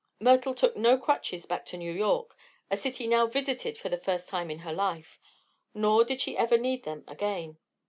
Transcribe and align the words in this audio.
Myrtle 0.19 0.55
took 0.55 0.75
no 0.75 0.97
crutches 0.97 1.45
back 1.45 1.63
to 1.67 1.77
New 1.77 1.91
York 1.91 2.35
a 2.71 2.75
city 2.75 3.05
now 3.05 3.27
visited 3.27 3.77
for 3.77 3.87
the 3.89 3.99
first 3.99 4.29
time 4.29 4.49
in 4.49 4.57
her 4.65 4.73
life 4.73 5.19
nor 5.75 6.03
did 6.03 6.21
she 6.21 6.35
ever 6.35 6.57
need 6.57 6.85
them 6.85 7.03
again. 7.07 7.59